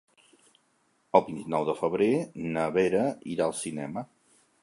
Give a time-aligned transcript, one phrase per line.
[1.19, 2.09] El vint-i-nou de febrer
[2.57, 3.05] na Vera
[3.35, 4.07] irà al cinema.